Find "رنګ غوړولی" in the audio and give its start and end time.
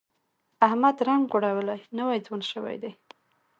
1.07-1.79